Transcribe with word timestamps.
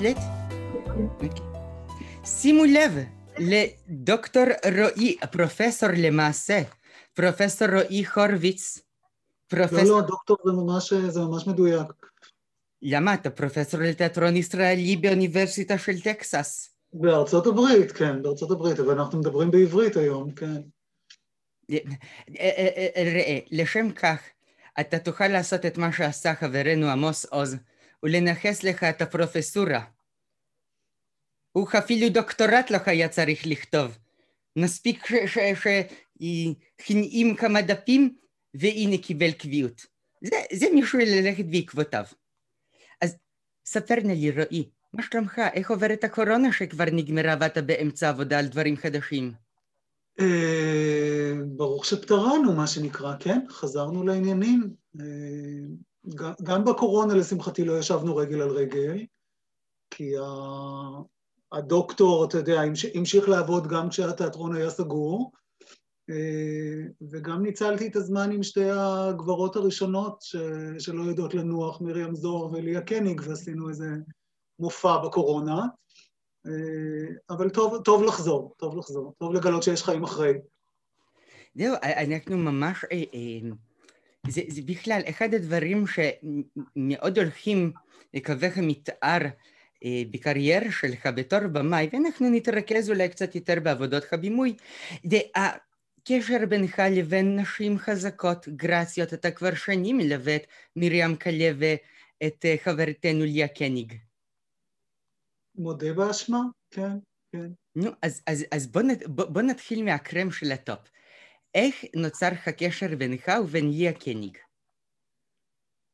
מקלט? 0.00 0.16
שימו 2.24 2.64
לב 2.64 2.92
לדוקטור 3.38 4.44
רועי, 4.78 5.16
הפרופסור 5.22 5.88
למעשה, 5.96 6.62
פרופסור 7.14 7.68
רועי 7.68 8.04
הורוביץ. 8.14 8.78
פרופסור... 9.48 9.78
לא, 9.78 10.00
לא, 10.00 10.00
דוקטור 10.00 10.36
זה 10.44 10.52
ממש, 10.52 10.92
זה 10.92 11.20
ממש 11.20 11.46
מדויק. 11.46 11.86
למה? 12.82 13.14
אתה 13.14 13.30
פרופסור 13.30 13.80
לתיאטרון 13.80 14.36
ישראלי 14.36 14.96
באוניברסיטה 14.96 15.78
של 15.78 16.00
טקסס. 16.00 16.70
בארצות 16.92 17.46
הברית, 17.46 17.92
כן, 17.92 18.22
בארצות 18.22 18.50
הברית, 18.50 18.80
אבל 18.80 19.00
אנחנו 19.00 19.18
מדברים 19.18 19.50
בעברית 19.50 19.96
היום, 19.96 20.30
כן. 20.30 20.60
ראה, 21.70 23.38
לשם 23.50 23.90
כך, 23.90 24.20
אתה 24.80 24.98
תוכל 24.98 25.28
לעשות 25.28 25.66
את 25.66 25.78
מה 25.78 25.92
שעשה 25.92 26.34
חברנו 26.34 26.86
עמוס 26.86 27.24
עוז, 27.24 27.56
ולנכס 28.02 28.62
לך 28.62 28.84
את 28.84 29.02
הפרופסורה. 29.02 29.84
הוא 31.52 31.68
אפילו 31.78 32.08
דוקטורט 32.08 32.70
לך 32.70 32.88
היה 32.88 33.08
צריך 33.08 33.46
לכתוב. 33.46 33.98
מספיק 34.56 35.06
שהנעים 36.80 37.36
כמה 37.36 37.62
דפים, 37.62 38.16
והנה 38.54 38.98
קיבל 38.98 39.32
קביעות. 39.32 39.86
זה, 40.24 40.36
זה 40.52 40.66
מישהו 40.74 40.98
ללכת 40.98 41.44
בעקבותיו. 41.44 42.04
אז 43.00 43.16
ספר 43.66 43.94
נא 44.04 44.12
לי, 44.12 44.30
רועי, 44.30 44.70
מה 44.92 45.02
שלומך? 45.02 45.40
איך 45.52 45.70
עוברת 45.70 46.04
הקורונה 46.04 46.52
שכבר 46.52 46.84
נגמרה 46.92 47.34
ואתה 47.40 47.62
באמצע 47.62 48.08
עבודה 48.08 48.38
על 48.38 48.46
דברים 48.46 48.76
חדשים? 48.76 49.32
אה, 50.20 51.32
ברוך 51.46 51.84
שפטרנו, 51.84 52.52
מה 52.56 52.66
שנקרא, 52.66 53.14
כן? 53.20 53.40
חזרנו 53.48 54.02
לעניינים. 54.02 54.74
גם 56.42 56.64
בקורונה, 56.64 57.14
לשמחתי, 57.14 57.64
לא 57.64 57.78
ישבנו 57.78 58.16
רגל 58.16 58.40
על 58.42 58.50
רגל, 58.50 59.04
כי 59.90 60.12
הדוקטור, 61.52 62.24
אתה 62.24 62.38
יודע, 62.38 62.60
המשיך 62.94 63.28
לעבוד 63.28 63.66
גם 63.66 63.88
כשהתיאטרון 63.88 64.56
היה 64.56 64.70
סגור, 64.70 65.32
אה, 66.10 66.86
וגם 67.10 67.42
ניצלתי 67.42 67.86
את 67.86 67.96
הזמן 67.96 68.30
עם 68.32 68.42
שתי 68.42 68.70
הגברות 68.70 69.56
הראשונות 69.56 70.22
ש... 70.22 70.36
שלא 70.78 71.02
יודעות 71.02 71.34
לנוח, 71.34 71.80
מרים 71.80 72.14
זוהר 72.14 72.52
וליה 72.52 72.80
קניג, 72.80 73.20
ועשינו 73.24 73.68
איזה 73.68 73.88
מופע 74.58 74.96
בקורונה. 74.98 75.66
אה, 76.46 77.14
אבל 77.30 77.50
טוב, 77.50 77.82
טוב 77.84 78.02
לחזור, 78.02 78.54
טוב 78.58 78.76
לחזור, 78.76 79.14
טוב 79.18 79.34
לגלות 79.34 79.62
שיש 79.62 79.82
חיים 79.82 80.04
אחרי. 80.04 80.32
זהו, 81.54 81.74
אנחנו 81.82 82.38
ממש, 82.38 82.84
אה, 82.92 83.50
זה, 84.26 84.42
זה 84.48 84.62
בכלל 84.62 85.00
אחד 85.08 85.34
הדברים 85.34 85.84
שמאוד 85.86 87.18
הולכים 87.18 87.72
לקווי 88.14 88.48
המתאר 88.56 89.18
בקריירה 90.10 90.72
שלך 90.72 91.06
בתור 91.16 91.46
במאי, 91.52 91.88
ואנחנו 91.92 92.30
נתרכז 92.30 92.90
אולי 92.90 93.08
קצת 93.08 93.34
יותר 93.34 93.60
בעבודות 93.62 94.12
הבימוי. 94.12 94.56
זה 95.10 95.18
הקשר 95.34 96.46
בינך 96.48 96.82
לבין 96.90 97.40
נשים 97.40 97.78
חזקות, 97.78 98.48
גרציות, 98.48 99.14
אתה 99.14 99.30
כבר 99.30 99.54
שנים 99.54 99.96
מלווה 99.96 100.36
את 100.36 100.46
מרים 100.76 101.16
קלה 101.16 101.50
ואת 101.58 102.44
חברתנו 102.64 103.24
ליה 103.24 103.48
קניג. 103.48 103.94
מודה 105.54 105.92
באשמה, 105.92 106.40
כן, 106.70 106.96
כן. 107.32 107.50
נו, 107.76 107.90
אז, 108.02 108.22
אז, 108.26 108.44
אז 108.52 108.66
בוא, 108.66 108.82
בוא, 109.06 109.24
בוא 109.24 109.42
נתחיל 109.42 109.84
מה-crème 109.84 110.30
של 110.30 110.52
ה-top. 110.52 110.78
איך 111.54 111.84
נוצר 111.96 112.28
הקשר 112.46 112.96
בינך 112.98 113.32
ובין 113.42 113.70
ליה 113.70 113.92
קניג? 113.92 114.36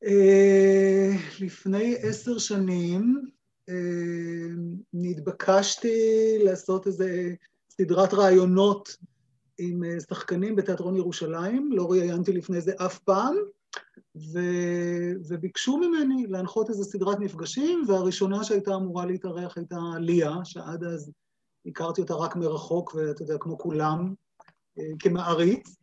אה, 0.05 1.11
לפני 1.41 1.97
עשר 2.03 2.39
שנים 2.39 3.21
אה, 3.69 3.75
נתבקשתי 4.93 6.39
לעשות 6.45 6.87
איזה 6.87 7.35
סדרת 7.71 8.15
ראיונות 8.15 8.97
עם 9.59 9.85
אה, 9.85 10.01
שחקנים 10.01 10.57
בתיאטרון 10.57 10.97
ירושלים, 10.97 11.73
לא 11.73 11.91
ראיינתי 11.91 12.33
לפני 12.33 12.61
זה 12.61 12.73
אף 12.87 12.99
פעם, 12.99 13.37
ו... 14.17 14.39
וביקשו 15.29 15.77
ממני 15.77 16.27
להנחות 16.27 16.71
איזו 16.71 16.85
סדרת 16.85 17.19
מפגשים, 17.19 17.85
והראשונה 17.89 18.45
שהייתה 18.45 18.75
אמורה 18.75 19.07
להתארח 19.07 19.57
הייתה 19.57 19.79
ליה, 20.01 20.35
שעד 20.45 20.85
אז 20.85 21.13
הכרתי 21.67 22.01
אותה 22.01 22.15
רק 22.15 22.37
מרחוק, 22.37 22.95
ואתה 22.95 23.23
יודע, 23.23 23.37
כמו 23.41 23.59
כולם, 23.59 24.15
כמעריץ, 24.99 25.77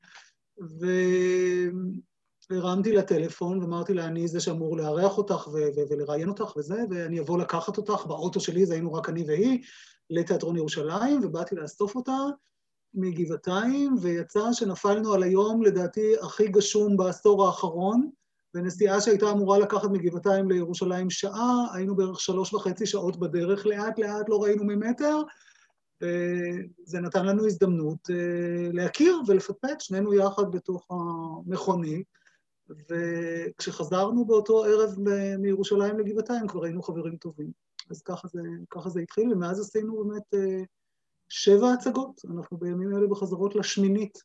והרמתי 2.50 2.92
לה 2.92 3.02
טלפון 3.02 3.60
ואמרתי 3.60 3.94
לה, 3.94 4.06
אני 4.06 4.28
זה 4.28 4.40
שאמור 4.40 4.78
לארח 4.78 5.18
אותך 5.18 5.48
ו... 5.48 5.52
ו... 5.52 5.80
ולראיין 5.90 6.30
אותך 6.30 6.58
וזה, 6.58 6.84
ואני 6.90 7.20
אבוא 7.20 7.38
לקחת 7.38 7.78
אותך 7.78 8.06
באוטו 8.06 8.40
שלי, 8.40 8.66
זה 8.66 8.74
היינו 8.74 8.94
רק 8.94 9.10
אני 9.10 9.24
והיא, 9.28 9.60
לתיאטרון 10.10 10.56
ירושלים, 10.56 11.20
ובאתי 11.24 11.56
לאסוף 11.56 11.96
אותה, 11.96 12.18
מגבעתיים, 12.94 13.96
ויצא 14.02 14.54
שנפלנו 14.54 15.14
על 15.14 15.24
היום, 15.24 15.64
לדעתי, 15.64 16.14
הכי 16.22 16.48
גשום 16.48 16.98
בעשור 16.98 17.46
האחרון, 17.46 18.10
ונסיעה 18.56 19.02
שהייתה 19.02 19.32
אמורה 19.32 19.60
לקחת 19.60 19.90
מגבעתיים 19.92 20.50
לירושלים 20.50 21.10
שעה, 21.10 21.66
היינו 21.74 21.96
בערך 21.96 22.20
שלוש 22.20 22.54
וחצי 22.54 22.86
שעות 22.86 23.20
בדרך, 23.20 23.66
לאט 23.66 24.00
לאט 24.00 24.30
לא 24.30 24.44
ראינו 24.44 24.64
ממטר, 24.64 25.22
וזה 26.04 27.00
נתן 27.00 27.26
לנו 27.26 27.46
הזדמנות 27.46 28.10
אה, 28.10 28.70
להכיר 28.74 29.22
ולפטפט, 29.28 29.82
שנינו 29.82 30.14
יחד 30.14 30.52
בתוך 30.52 30.88
המכונית, 30.92 32.08
וכשחזרנו 32.90 34.26
באותו 34.26 34.64
ערב 34.64 34.96
מירושלים 35.40 36.00
לגבעתיים 36.00 36.48
כבר 36.48 36.64
היינו 36.64 36.84
חברים 36.84 37.18
טובים. 37.18 37.52
אז 37.90 38.02
ככה 38.02 38.28
זה, 38.28 38.42
ככה 38.70 38.90
זה 38.90 39.00
התחיל, 39.00 39.34
ומאז 39.34 39.60
עשינו 39.60 40.04
באמת 40.04 40.34
אה, 40.34 40.64
שבע 41.30 41.74
הצגות, 41.74 42.22
אנחנו 42.32 42.58
בימים 42.58 42.98
אלה 42.98 43.08
בחזרות 43.08 43.56
לשמינית. 43.56 44.18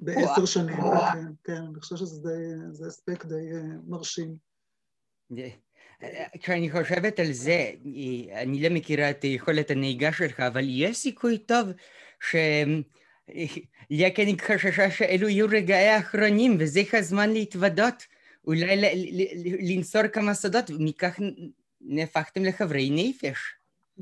בעשר 0.00 0.44
שנים, 0.44 0.76
כן, 1.12 1.32
כן, 1.44 1.62
אני 1.62 1.80
חושבת 1.80 1.98
שזה 1.98 2.88
אספקט 2.88 3.26
די 3.26 3.52
אה, 3.54 3.62
מרשים. 3.86 4.36
כשאני 6.40 6.70
חושבת 6.70 7.20
על 7.20 7.32
זה, 7.32 7.70
אני 8.34 8.62
לא 8.62 8.68
מכירה 8.68 9.10
את 9.10 9.24
יכולת 9.24 9.70
הנהיגה 9.70 10.12
שלך, 10.12 10.40
אבל 10.40 10.64
יש 10.68 10.96
סיכוי 10.96 11.38
טוב 11.38 11.68
ש... 12.30 12.36
ליאקניק 13.90 14.42
חששה 14.42 14.90
שאלו 14.90 15.28
יהיו 15.28 15.46
רגעי 15.50 15.88
האחרונים, 15.88 16.56
וזה 16.60 16.80
הזמן 16.92 17.30
להתוודות, 17.30 18.06
אולי 18.46 18.82
לנצור 19.60 20.08
כמה 20.08 20.34
סודות, 20.34 20.70
ומכך 20.70 21.18
נהפכתם 21.80 22.44
לחברי 22.44 22.90
נפש. 22.90 23.38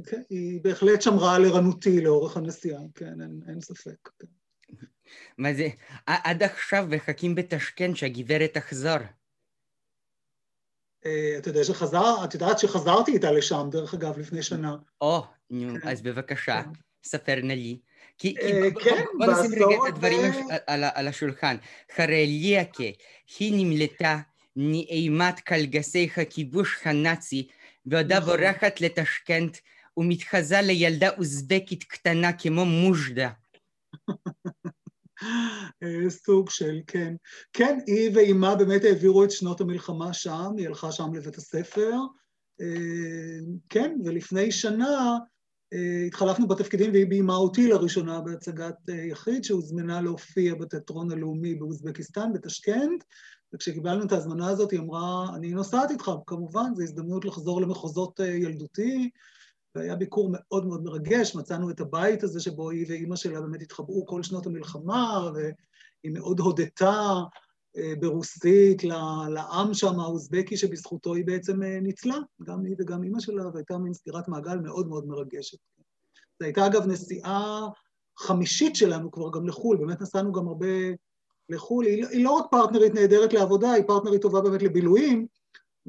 כן, 0.07 0.23
היא 0.31 0.61
בהחלט 0.63 1.03
שמרה 1.03 1.37
על 1.37 1.45
ערנותי 1.45 2.01
לאורך 2.01 2.37
הנסיעה, 2.37 2.81
כן, 2.95 3.21
אין, 3.21 3.41
אין 3.49 3.61
ספק. 3.61 4.09
כן. 4.19 4.27
מה 5.39 5.55
זה, 5.55 5.69
עד 6.07 6.43
עכשיו 6.43 6.87
מחכים 6.91 7.35
בתשכן 7.35 7.95
שהגברת 7.95 8.55
תחזור. 8.55 8.99
אה, 11.07 11.35
אתה 11.39 11.49
יודע 11.49 11.65
שחזר, 11.65 12.25
את 12.25 12.35
יודעת 12.35 12.59
שחזרתי 12.59 13.13
איתה 13.13 13.33
לשם, 13.33 13.69
דרך 13.71 13.95
אגב, 13.95 14.19
לפני 14.19 14.43
שנה. 14.43 14.77
או, 15.01 15.23
נו, 15.51 15.81
כן. 15.83 15.89
אז 15.89 16.03
בבקשה, 16.03 16.63
כן. 16.63 16.71
ספר 17.05 17.37
נא 17.43 17.53
לי. 17.53 17.79
כי, 18.19 18.35
אה, 18.41 18.69
כן, 18.85 19.05
בוא 19.19 19.27
נשים 19.27 19.53
רגע 19.53 19.77
את 19.89 19.95
הדברים 19.95 20.33
על 20.95 21.09
השולחן. 21.09 21.57
חרי 21.97 22.27
ליאקה, 22.27 22.85
היא 23.39 23.53
נמלטה 23.57 24.19
מאימת 24.57 25.41
קלגסי 25.41 26.11
הכיבוש 26.17 26.79
הנאצי, 26.85 27.49
בעודה 27.87 28.19
נכון. 28.19 28.37
בורחת 28.37 28.81
לתשכנת 28.81 29.61
ומתחזה 29.97 30.61
לילדה 30.61 31.11
אוזבקית 31.19 31.85
קטנה 31.85 32.33
כמו 32.33 32.65
מוז'דה. 32.65 33.31
אה, 35.83 36.11
סוג 36.11 36.51
של, 36.51 36.81
כן. 36.87 37.15
כן, 37.53 37.79
היא 37.87 38.11
ואימה 38.15 38.57
באמת 38.57 38.85
העבירו 38.85 39.25
את 39.25 39.31
שנות 39.31 39.61
המלחמה 39.61 40.13
שם, 40.13 40.51
היא 40.57 40.67
הלכה 40.67 40.93
שם 40.93 41.15
לבית 41.15 41.37
הספר. 41.37 41.93
אה, 42.61 43.39
כן, 43.69 43.97
ולפני 44.05 44.53
שנה 44.53 45.19
אה, 45.73 46.05
התחלפנו 46.07 46.49
בתפקידים 46.49 46.93
והיא 46.93 47.07
ביימה 47.07 47.35
אותי 47.35 47.69
לראשונה 47.69 48.21
בהצגת 48.21 48.75
יחיד 49.11 49.45
שהוזמנה 49.45 50.01
להופיע 50.01 50.55
בתיאטרון 50.55 51.11
הלאומי 51.11 51.55
באוזבקיסטן, 51.55 52.33
בתשכנט, 52.33 53.05
וכשקיבלנו 53.55 54.05
את 54.05 54.13
ההזמנה 54.13 54.49
הזאת 54.49 54.71
היא 54.71 54.81
אמרה, 54.81 55.27
אני 55.37 55.51
נוסעת 55.51 55.91
איתך, 55.91 56.11
כמובן, 56.27 56.75
זו 56.75 56.83
הזדמנות 56.83 57.25
לחזור 57.25 57.61
למחוזות 57.61 58.21
ילדותי. 58.21 59.11
והיה 59.75 59.97
ביקור 59.97 60.29
מאוד 60.33 60.67
מאוד 60.67 60.85
מרגש, 60.85 61.37
מצאנו 61.37 61.71
את 61.71 61.81
הבית 61.81 62.23
הזה 62.23 62.41
שבו 62.41 62.71
היא 62.71 62.87
ואימא 62.89 63.17
שלה 63.17 63.41
באמת 63.41 63.63
התחבאו 63.63 64.07
כל 64.07 64.23
שנות 64.23 64.47
המלחמה, 64.47 65.31
והיא 65.35 66.13
מאוד 66.13 66.41
הודתה 66.41 67.15
אה, 67.77 67.93
ברוסית 68.01 68.85
לעם 69.29 69.75
שם, 69.75 70.01
האוזבקי, 70.01 70.57
שבזכותו 70.57 71.15
היא 71.15 71.27
בעצם 71.27 71.63
אה, 71.63 71.81
ניצלה, 71.81 72.17
גם 72.43 72.65
היא 72.65 72.77
וגם 72.79 73.03
אימא 73.03 73.21
שלה, 73.21 73.49
והייתה 73.55 73.79
מין 73.79 73.95
סגירת 73.95 74.29
מעגל 74.29 74.59
מאוד 74.59 74.89
מאוד 74.89 75.07
מרגשת. 75.07 75.59
זו 76.41 76.45
הייתה 76.45 76.67
אגב 76.67 76.87
נסיעה 76.87 77.69
חמישית 78.19 78.77
שלנו 78.77 79.11
כבר 79.11 79.31
גם 79.33 79.47
לחו"ל, 79.47 79.77
באמת 79.77 80.01
נסענו 80.01 80.33
גם 80.33 80.49
הרבה 80.49 80.67
לחו"ל, 81.49 81.87
היא, 81.87 82.07
היא 82.07 82.25
לא 82.25 82.31
רק 82.31 82.45
פרטנרית 82.51 82.95
נהדרת 82.95 83.33
לעבודה, 83.33 83.73
היא 83.73 83.85
פרטנרית 83.87 84.23
טובה 84.23 84.41
באמת 84.41 84.63
לבילויים, 84.63 85.27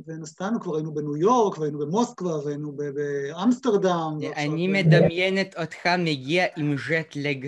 ונסענו, 0.07 0.59
כבר 0.59 0.75
היינו 0.75 0.93
בניו 0.93 1.17
יורק, 1.17 1.57
והיינו 1.57 1.79
במוסקבה, 1.79 2.45
והיינו 2.45 2.71
באמסטרדם. 2.71 4.17
אני 4.35 4.67
מדמיינת 4.67 5.55
אותך 5.57 5.87
מגיע 5.99 6.45
עם 6.57 6.75
ז'טלג, 6.77 7.47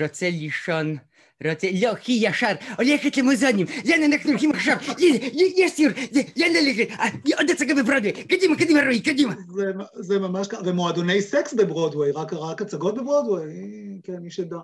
רוצה 0.00 0.30
לישון. 0.30 0.96
רוצה, 1.48 1.68
לא, 1.80 1.92
היא 2.06 2.28
ישר 2.28 2.52
הולכת 2.78 3.16
למוזיאונים, 3.16 3.66
לאן 3.84 4.12
אנחנו 4.12 4.30
הולכים 4.30 4.50
עכשיו? 4.50 4.76
יש 5.56 5.72
סיור, 5.72 5.92
לאן 6.36 6.52
ללכת? 6.52 6.88
עוד 7.38 7.50
הצגה 7.50 7.74
בברודווי, 7.74 8.12
קדימה, 8.12 8.56
קדימה 8.56 8.80
רועי, 8.82 9.00
קדימה. 9.00 9.34
זה 9.94 10.18
ממש 10.18 10.48
ככה, 10.48 10.62
ומועדוני 10.64 11.22
סקס 11.22 11.54
בברודווי, 11.54 12.10
רק 12.32 12.62
הצגות 12.62 12.94
בברודווי, 12.94 13.42
כן, 14.02 14.16
מי 14.16 14.30
שדע. 14.30 14.58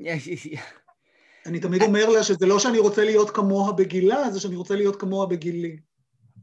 אני 1.46 1.60
תמיד 1.60 1.82
אומר 1.82 2.08
לה 2.08 2.22
שזה 2.22 2.46
לא 2.46 2.58
שאני 2.58 2.78
רוצה 2.78 3.04
להיות 3.04 3.30
כמוה 3.30 3.72
בגילה, 3.72 4.30
זה 4.30 4.40
שאני 4.40 4.56
רוצה 4.56 4.74
להיות 4.74 4.96
כמוה 4.96 5.26
בגילי. 5.26 5.76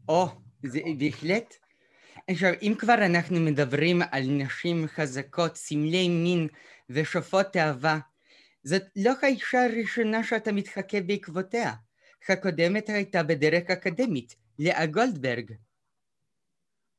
או, 0.09 0.27
זה 0.63 0.79
בהחלט. 0.97 1.55
עכשיו, 2.27 2.51
אם 2.61 2.73
כבר 2.79 2.93
אנחנו 2.93 3.39
מדברים 3.39 4.01
על 4.11 4.23
נשים 4.27 4.87
חזקות, 4.87 5.55
סמלי 5.55 6.09
מין 6.09 6.47
ושופעות 6.89 7.45
תאווה, 7.45 7.99
זאת 8.63 8.81
לא 8.95 9.13
האישה 9.21 9.65
הראשונה 9.65 10.23
שאתה 10.23 10.51
מתחכה 10.51 11.01
בעקבותיה. 11.01 11.73
הקודמת 12.29 12.89
הייתה 12.89 13.23
בדרך 13.23 13.69
אקדמית, 13.69 14.35
לאה 14.59 14.85
גולדברג. 14.85 15.51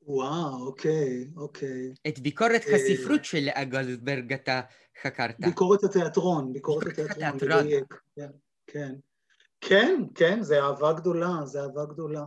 וואו, 0.02 0.66
אוקיי, 0.66 1.30
אוקיי. 1.36 1.94
את 2.08 2.18
ביקורת 2.18 2.62
אה, 2.68 2.74
הספרות 2.74 3.24
של 3.24 3.38
לאה 3.40 3.64
גולדברג 3.64 4.32
אתה 4.32 4.60
חקרת. 5.02 5.40
ביקורת 5.40 5.84
התיאטרון, 5.84 6.52
ביקורת 6.52 6.86
התיאטרון, 6.86 7.66
כן, 8.16 8.26
כן. 8.66 8.92
כן, 9.60 10.02
כן, 10.14 10.42
זה 10.42 10.62
אהבה 10.62 10.92
גדולה, 10.92 11.32
זה 11.44 11.60
אהבה 11.62 11.84
גדולה. 11.84 12.24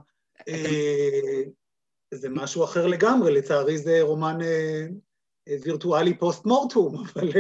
אה, 0.48 1.42
זה 2.13 2.30
משהו 2.30 2.63
אחר 2.63 2.88
לגמרי, 2.88 3.34
לצערי 3.34 3.78
זה 3.78 4.01
רומן 4.01 4.38
אה, 4.42 4.86
וירטואלי 5.63 6.18
פוסט 6.18 6.45
מורטום, 6.45 6.95
אבל... 7.16 7.31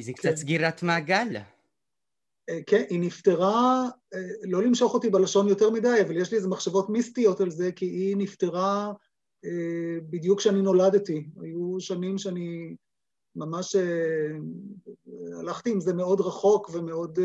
זה 0.00 0.12
קצת 0.12 0.28
כן. 0.28 0.36
סגירת 0.36 0.82
מעגל. 0.82 1.36
כן, 2.66 2.84
היא 2.90 3.00
נפטרה, 3.00 3.88
לא 4.42 4.62
למשוך 4.62 4.94
אותי 4.94 5.10
בלשון 5.10 5.48
יותר 5.48 5.70
מדי, 5.70 6.00
אבל 6.06 6.16
יש 6.16 6.30
לי 6.30 6.36
איזה 6.36 6.48
מחשבות 6.48 6.90
מיסטיות 6.90 7.40
על 7.40 7.50
זה, 7.50 7.72
כי 7.72 7.84
היא 7.84 8.16
נפטרה 8.16 8.92
בדיוק 10.10 10.38
כשאני 10.38 10.62
נולדתי. 10.62 11.26
היו 11.40 11.80
שנים 11.80 12.18
שאני 12.18 12.76
ממש 13.36 13.76
הלכתי 15.40 15.70
עם 15.70 15.80
זה 15.80 15.94
מאוד 15.94 16.20
רחוק 16.20 16.70
ומאוד, 16.72 17.18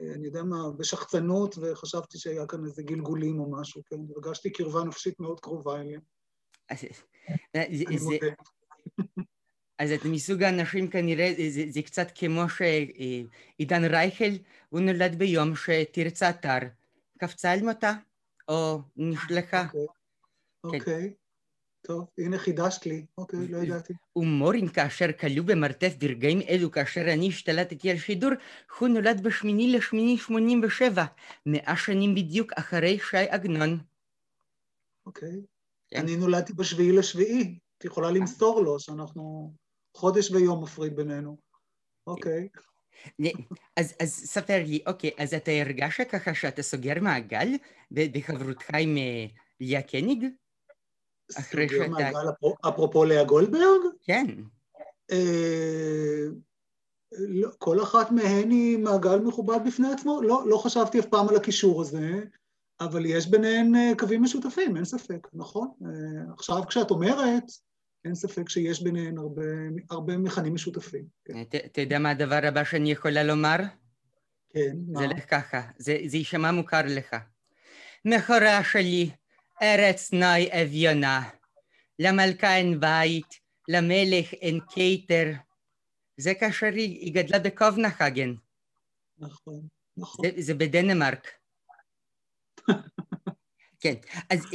אני 0.00 0.26
יודע 0.26 0.42
מה, 0.42 0.70
בשחצנות, 0.78 1.54
וחשבתי 1.58 2.18
שהיה 2.18 2.46
כאן 2.46 2.64
איזה 2.64 2.82
גלגולים 2.82 3.40
או 3.40 3.50
משהו, 3.50 3.82
כן? 3.86 3.96
הרגשתי 4.16 4.50
קרבה 4.50 4.84
נפשית 4.84 5.20
מאוד 5.20 5.40
קרובה 5.40 5.80
אליה. 5.80 6.00
אני 7.54 7.96
מודה. 8.02 8.26
אז 9.78 9.90
את 9.90 10.04
מסוג 10.04 10.42
האנשים 10.42 10.90
כנראה, 10.90 11.34
זה, 11.48 11.64
זה 11.68 11.82
קצת 11.82 12.06
כמו 12.14 12.42
שעידן 12.48 13.84
רייכל, 13.84 14.32
הוא 14.68 14.80
נולד 14.80 15.18
ביום 15.18 15.52
שתרצה 15.56 16.30
אתר 16.30 16.58
קפצה 17.18 17.52
על 17.52 17.62
מותה, 17.62 17.92
או 18.48 18.78
נשלחה. 18.96 19.66
אוקיי, 19.66 19.80
okay. 19.84 20.80
אוקיי. 20.80 21.10
Okay. 21.10 21.25
טוב, 21.86 22.06
הנה 22.18 22.38
חידשת 22.38 22.86
לי, 22.86 23.06
אוקיי, 23.18 23.48
לא 23.48 23.58
ידעתי. 23.58 23.92
ומורין 24.16 24.68
כאשר 24.68 25.12
כלוא 25.12 25.44
במרתף 25.44 25.94
ברגעים 25.98 26.40
אלו 26.48 26.70
כאשר 26.70 27.00
אני 27.00 27.28
השתלטתי 27.28 27.90
על 27.90 27.96
שידור, 27.96 28.30
הוא 28.78 28.88
נולד 28.88 29.22
בשמיני 29.22 29.72
לשמיני 29.72 30.18
שמונים 30.18 30.60
ושבע, 30.64 31.04
מאה 31.46 31.76
שנים 31.76 32.14
בדיוק 32.14 32.52
אחרי 32.52 32.98
שי 33.10 33.16
עגנון. 33.16 33.78
אוקיי. 35.06 35.40
כן. 35.88 36.00
אני 36.00 36.16
נולדתי 36.16 36.52
בשביעי 36.52 36.92
לשביעי, 36.92 37.58
את 37.78 37.84
יכולה 37.84 38.10
למסור 38.10 38.60
לו 38.60 38.80
שאנחנו 38.80 39.52
חודש 39.96 40.30
ויום 40.30 40.62
מפריד 40.62 40.96
בינינו. 40.96 41.36
אוקיי. 42.06 42.48
אז, 43.76 43.94
אז 44.02 44.08
ספר 44.08 44.62
לי, 44.66 44.80
אוקיי, 44.86 45.10
אז 45.18 45.34
אתה 45.34 45.50
הרגשת 45.50 46.06
ככה 46.10 46.34
שאתה 46.34 46.62
סוגר 46.62 47.00
מעגל 47.00 47.48
בחברותך 47.90 48.70
עם 48.74 48.96
אה, 48.96 49.26
ליה 49.60 49.82
קניג? 49.82 50.24
אחרי. 51.34 51.66
מעגל 51.88 52.28
אפרופו 52.68 53.04
לאה 53.04 53.24
גולדברג? 53.24 53.80
כן. 54.02 54.26
אה, 55.10 56.26
לא, 57.12 57.48
כל 57.58 57.82
אחת 57.82 58.10
מהן 58.10 58.50
היא 58.50 58.78
מעגל 58.78 59.18
מכובד 59.18 59.58
בפני 59.66 59.92
עצמו. 59.92 60.22
לא, 60.22 60.42
לא 60.48 60.56
חשבתי 60.56 60.98
אף 61.00 61.06
פעם 61.06 61.28
על 61.28 61.36
הקישור 61.36 61.82
הזה, 61.82 62.20
אבל 62.80 63.06
יש 63.06 63.26
ביניהן 63.26 63.74
אה, 63.74 63.92
קווים 63.98 64.22
משותפים, 64.22 64.76
אין 64.76 64.84
ספק, 64.84 65.28
נכון? 65.34 65.68
אה, 65.84 66.32
עכשיו 66.34 66.62
כשאת 66.66 66.90
אומרת, 66.90 67.44
אין 68.04 68.14
ספק 68.14 68.48
שיש 68.48 68.82
ביניהן 68.82 69.18
הרבה, 69.18 69.42
הרבה 69.90 70.16
מכנים 70.16 70.54
משותפים. 70.54 71.04
כן. 71.24 71.42
אתה 71.66 71.80
יודע 71.80 71.98
מה 71.98 72.10
הדבר 72.10 72.40
הבא 72.42 72.64
שאני 72.64 72.92
יכולה 72.92 73.22
לומר? 73.22 73.56
כן, 74.48 74.76
מה? 74.88 75.00
זה 75.00 75.06
לך 75.06 75.30
ככה, 75.30 75.60
זה, 75.78 75.98
זה 76.06 76.16
יישמע 76.16 76.50
מוכר 76.50 76.82
לך. 76.86 77.16
מכורה 78.04 78.64
שלי, 78.64 79.10
ארץ 79.62 80.12
נוי 80.12 80.62
אביונה, 80.62 81.28
למלכה 81.98 82.56
אין 82.56 82.80
בית, 82.80 83.40
למלך 83.68 84.34
אין 84.34 84.60
קייטר. 84.70 85.32
זה 86.16 86.34
כאשר 86.34 86.66
היא, 86.66 87.00
היא 87.00 87.14
גדלה 87.14 87.38
בקובנחגן. 87.38 88.34
נכון, 89.18 89.60
נכון. 89.96 90.26
זה, 90.26 90.42
זה 90.42 90.54
בדנמרק. 90.54 91.30
כן, 93.80 93.94
אז, 94.30 94.46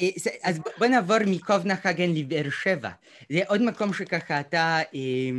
אז 0.44 0.60
בוא 0.80 0.88
נעבור 0.88 1.18
מקובנחגן 1.28 2.10
לבאר 2.10 2.50
שבע. 2.50 2.90
זה 3.32 3.40
עוד 3.48 3.62
מקום 3.62 3.94
שככה 3.94 4.40
אתה 4.40 4.80
אה, 4.96 5.32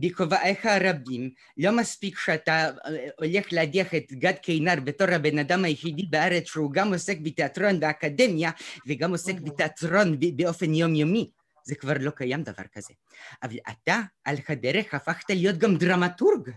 בכובעיך 0.00 0.66
הרבים, 0.66 1.30
לא 1.56 1.72
מספיק 1.72 2.18
שאתה 2.18 2.52
אה, 2.52 3.08
הולך 3.18 3.46
להדיח 3.52 3.94
את 3.94 4.12
גד 4.12 4.34
קינר 4.42 4.74
בתור 4.84 5.06
הבן 5.10 5.38
אדם 5.38 5.64
היחידי 5.64 6.02
בארץ 6.02 6.44
שהוא 6.46 6.72
גם 6.72 6.92
עוסק 6.92 7.18
בתיאטרון 7.22 7.80
באקדמיה 7.80 8.50
וגם 8.86 9.10
עוסק 9.10 9.40
בתיאטרון 9.40 10.16
באופן 10.36 10.74
יומיומי. 10.74 11.30
זה 11.66 11.74
כבר 11.74 11.92
לא 12.00 12.10
קיים 12.10 12.42
דבר 12.42 12.62
כזה. 12.72 12.94
אבל 13.42 13.56
אתה 13.70 14.00
על 14.24 14.36
הדרך 14.48 14.94
הפכת 14.94 15.30
להיות 15.30 15.58
גם 15.58 15.76
דרמטורג. 15.76 16.50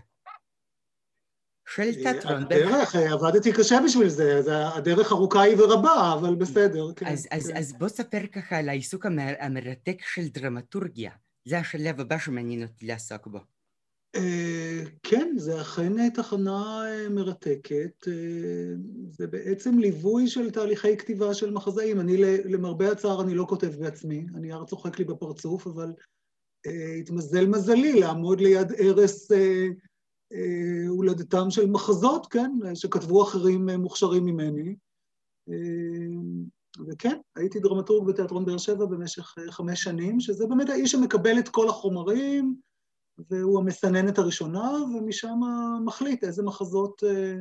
של 1.74 1.82
אה, 1.82 1.92
תיאטרון. 1.92 2.42
הדרך, 2.42 2.96
אה, 2.96 3.12
עבדתי 3.12 3.52
קשה 3.52 3.78
בשביל 3.84 4.08
זה, 4.08 4.40
הדרך 4.74 5.12
ארוכה 5.12 5.42
היא 5.42 5.56
ורבה, 5.58 6.14
אבל 6.14 6.34
בסדר. 6.34 6.92
כן, 6.96 7.06
אז, 7.06 7.28
אז, 7.30 7.46
כן. 7.46 7.56
אז 7.56 7.72
בוא 7.72 7.88
ספר 7.88 8.26
ככה 8.32 8.58
על 8.58 8.68
העיסוק 8.68 9.06
המרתק 9.40 10.02
של 10.14 10.28
דרמטורגיה. 10.28 11.10
זה 11.48 11.58
השלב 11.58 12.00
הבא 12.00 12.18
שמעניין 12.18 12.62
אותי 12.62 12.86
לעסוק 12.86 13.26
בו. 13.26 13.38
אה, 14.14 14.82
כן, 15.02 15.34
זה 15.36 15.60
אכן 15.60 16.10
תחנה 16.10 16.84
אה, 16.86 17.08
מרתקת. 17.08 18.08
אה, 18.08 18.74
זה 19.10 19.26
בעצם 19.26 19.78
ליווי 19.78 20.28
של 20.28 20.50
תהליכי 20.50 20.96
כתיבה 20.96 21.34
של 21.34 21.50
מחזאים. 21.50 22.00
אני, 22.00 22.16
למרבה 22.44 22.92
הצער, 22.92 23.22
אני 23.22 23.34
לא 23.34 23.44
כותב 23.48 23.66
בעצמי, 23.66 24.26
הנייר 24.34 24.64
צוחק 24.64 24.98
לי 24.98 25.04
בפרצוף, 25.04 25.66
אבל 25.66 25.92
התמזל 27.00 27.46
מזלי 27.46 28.00
לעמוד 28.00 28.40
ליד 28.40 28.72
ערש 28.78 29.28
הולדתם 30.88 31.50
של 31.50 31.66
מחזות, 31.66 32.26
כן, 32.26 32.50
שכתבו 32.74 33.22
אחרים 33.22 33.70
מוכשרים 33.70 34.24
ממני. 34.24 34.74
וכן, 36.86 37.18
הייתי 37.36 37.60
דרמטורג 37.60 38.08
בתיאטרון 38.08 38.44
באר 38.44 38.58
שבע 38.58 38.86
במשך 38.86 39.34
אה, 39.38 39.52
חמש 39.52 39.82
שנים, 39.82 40.20
שזה 40.20 40.46
באמת 40.46 40.68
האיש 40.68 40.92
שמקבל 40.92 41.38
את 41.38 41.48
כל 41.48 41.68
החומרים, 41.68 42.56
והוא 43.30 43.58
המסננת 43.58 44.18
הראשונה, 44.18 44.72
ומשם 44.94 45.40
מחליט 45.84 46.24
איזה 46.24 46.42
מחזות 46.42 47.02
אה, 47.06 47.34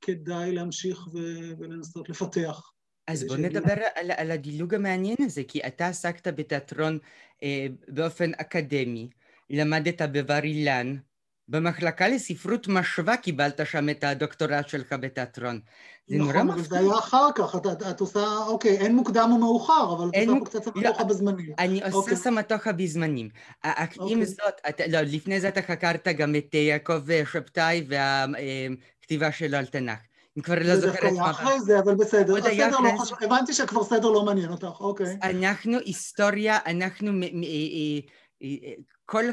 כדאי 0.00 0.52
להמשיך 0.52 1.08
ולנסות 1.58 2.08
לפתח. 2.08 2.70
אז 3.06 3.24
בוא 3.24 3.36
נדבר 3.36 3.74
על, 3.94 4.10
על 4.10 4.30
הדילוג 4.30 4.74
המעניין 4.74 5.16
הזה, 5.20 5.42
כי 5.48 5.60
אתה 5.66 5.86
עסקת 5.86 6.28
בתיאטרון 6.28 6.98
אה, 7.42 7.66
באופן 7.88 8.34
אקדמי, 8.34 9.08
למדת 9.50 10.02
בבר 10.02 10.40
אילן, 10.44 10.96
במחלקה 11.48 12.08
לספרות 12.08 12.68
משווה 12.68 13.16
קיבלת 13.16 13.60
שם 13.66 13.88
את 13.88 14.04
הדוקטורט 14.04 14.68
שלך 14.68 14.92
בתיאטרון. 15.00 15.60
זה 16.06 16.16
נכון, 16.16 16.32
נורא 16.32 16.42
מפתיע. 16.42 16.54
נכון, 16.54 16.58
אבל 16.58 16.68
זה 16.68 16.78
היה 16.78 16.98
אחר 16.98 17.28
כך, 17.34 17.56
את, 17.56 17.82
את 17.90 18.00
עושה, 18.00 18.36
אוקיי, 18.46 18.78
אין 18.78 18.96
מוקדם 18.96 19.28
או 19.32 19.38
מאוחר, 19.38 19.92
אבל 19.96 20.08
את 20.08 20.28
עושה 20.28 20.38
פה 20.38 20.44
קצת 20.44 20.64
סמטוחה 20.64 21.02
לא, 21.02 21.08
בזמנים. 21.08 21.52
אני 21.58 21.82
עושה 21.82 21.96
אוקיי. 21.96 22.16
סמטוחה 22.16 22.72
בזמנים. 22.72 23.28
אוקיי. 23.64 23.86
עם 24.06 24.24
זאת, 24.24 24.60
את, 24.68 24.80
לא, 24.88 25.00
לפני 25.00 25.40
זה 25.40 25.48
אתה 25.48 25.62
חקרת 25.62 26.08
גם 26.08 26.34
את 26.36 26.54
יעקב 26.54 27.00
שבתאי 27.32 27.86
והכתיבה 27.88 29.32
שלו 29.32 29.56
על 29.56 29.66
תנ"ך. 29.66 29.98
אני 30.36 30.42
כבר 30.42 30.54
לא 30.64 30.76
זוכרת 30.76 31.02
מה... 31.02 31.10
זה 31.10 31.16
דווקא 31.16 31.30
אחרי 31.30 31.60
זה, 31.60 31.78
אבל 31.78 31.94
בסדר. 31.94 32.36
הסדר 32.36 32.78
לא 32.78 32.98
חשוב, 32.98 33.18
הבנתי 33.22 33.52
שכבר 33.52 33.84
סדר 33.84 34.08
לא 34.08 34.24
מעניין 34.24 34.50
אותך, 34.50 34.80
אוקיי. 34.80 35.16
אנחנו 35.22 35.78
היסטוריה, 35.78 36.58
אנחנו... 36.66 37.12
כל 39.06 39.24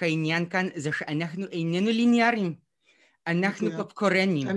העניין 0.00 0.48
כאן 0.48 0.68
זה 0.74 0.90
שאנחנו 0.92 1.46
איננו 1.46 1.90
ליניאריים, 1.90 2.54
אנחנו 3.26 3.70
פופקורנים. 3.76 4.48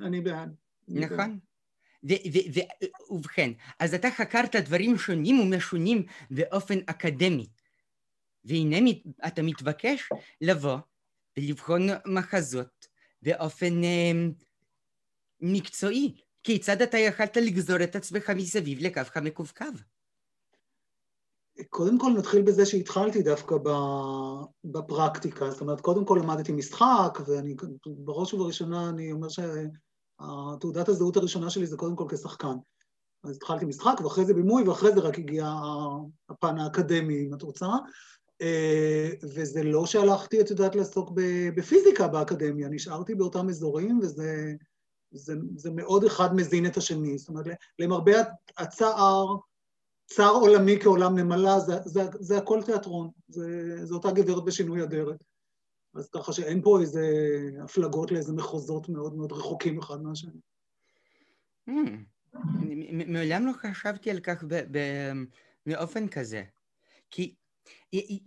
אני 0.00 0.20
בעד. 0.20 0.54
נכון. 0.88 1.38
ובכן, 3.10 3.50
אז 3.78 3.94
אתה 3.94 4.10
חקרת 4.10 4.56
דברים 4.56 4.98
שונים 4.98 5.40
ומשונים 5.40 6.06
באופן 6.30 6.78
אקדמי. 6.86 7.46
והנה 8.44 8.90
אתה 9.26 9.42
מתבקש 9.42 10.08
לבוא 10.40 10.78
ולבחון 11.36 11.88
מחזות 12.06 12.86
באופן 13.22 13.80
מקצועי. 15.40 16.14
כיצד 16.42 16.82
אתה 16.82 16.98
יכלת 16.98 17.36
לגזור 17.36 17.82
את 17.84 17.96
עצמך 17.96 18.30
מסביב 18.36 18.78
לקו 18.80 19.00
המקווקו? 19.14 19.64
קודם 21.68 21.98
כל 21.98 22.12
נתחיל 22.18 22.42
בזה 22.42 22.66
שהתחלתי 22.66 23.22
דווקא 23.22 23.56
בפרקטיקה, 24.64 25.50
זאת 25.50 25.60
אומרת, 25.60 25.80
קודם 25.80 26.04
כל 26.04 26.18
למדתי 26.22 26.52
משחק, 26.52 27.18
ואני 27.26 27.54
בראש 27.86 28.34
ובראשונה 28.34 28.88
אני 28.88 29.12
אומר 29.12 29.28
שהתעודת 29.28 30.88
הזהות 30.88 31.16
הראשונה 31.16 31.50
שלי 31.50 31.66
זה 31.66 31.76
קודם 31.76 31.96
כל 31.96 32.04
כשחקן. 32.10 32.54
אז 33.24 33.36
התחלתי 33.36 33.64
משחק, 33.64 34.00
ואחרי 34.00 34.24
זה 34.24 34.34
בימוי, 34.34 34.68
ואחרי 34.68 34.92
זה 34.92 35.00
רק 35.00 35.18
הגיע 35.18 35.52
הפן 36.28 36.58
האקדמי, 36.58 37.26
אם 37.26 37.34
את 37.34 37.42
רוצה. 37.42 37.66
אה, 38.42 39.10
וזה 39.22 39.62
לא 39.62 39.86
שהלכתי, 39.86 40.40
את 40.40 40.50
יודעת, 40.50 40.74
לעסוק 40.74 41.10
בפיזיקה 41.56 42.08
באקדמיה, 42.08 42.68
נשארתי 42.68 43.14
באותם 43.14 43.48
אזורים, 43.48 43.98
וזה 44.02 44.52
זה, 45.12 45.34
זה 45.56 45.70
מאוד 45.70 46.04
אחד 46.04 46.34
מזין 46.34 46.66
את 46.66 46.76
השני. 46.76 47.18
זאת 47.18 47.28
אומרת, 47.28 47.46
למרבה 47.78 48.12
הצער, 48.58 49.26
צער 50.12 50.34
עולמי 50.34 50.80
כעולם 50.80 51.18
נמלה, 51.18 51.60
זה, 51.60 51.74
זה, 51.84 52.02
זה 52.20 52.38
הכל 52.38 52.62
תיאטרון, 52.66 53.10
זה, 53.28 53.76
זה 53.86 53.94
אותה 53.94 54.10
גברת 54.10 54.44
בשינוי 54.44 54.82
אדרת. 54.82 55.24
אז 55.94 56.08
ככה 56.08 56.32
שאין 56.32 56.62
פה 56.62 56.80
איזה 56.80 57.02
הפלגות 57.64 58.12
לאיזה 58.12 58.32
מחוזות 58.32 58.88
מאוד 58.88 59.14
מאוד 59.14 59.32
רחוקים 59.32 59.78
אחד 59.78 60.02
מהשני. 60.02 60.40
Hmm. 61.68 61.90
מעולם 63.06 63.46
לא 63.46 63.52
חשבתי 63.52 64.10
על 64.10 64.20
כך 64.20 64.44
באופן 65.66 66.08
כזה. 66.08 66.44
כי 67.10 67.34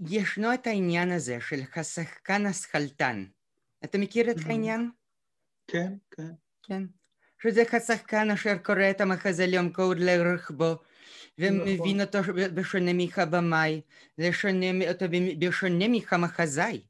ישנו 0.10 0.54
את 0.54 0.68
העניין 0.68 1.12
הזה 1.12 1.38
של 1.42 1.60
השחקן 1.76 2.46
השכלתן. 2.46 3.26
אתה 3.84 3.98
מכיר 3.98 4.32
את 4.32 4.38
העניין? 4.46 4.92
כן, 5.68 5.94
כן. 6.12 6.32
כן. 6.64 6.84
שזה 7.44 7.64
השחקן 7.74 8.32
אשר 8.32 8.58
קורא 8.58 8.90
את 8.90 9.02
המחזה 9.02 9.46
לעומקו 9.48 9.82
ולרחבו, 9.82 10.76
ומבין 11.38 12.02
אותו 12.02 12.20
בשונה 12.54 12.92
מחבמאי, 12.94 13.82
בשונה 14.18 14.90
אותו 14.92 15.06
בשונה 15.40 15.86
מחמחזאי. 15.90 16.82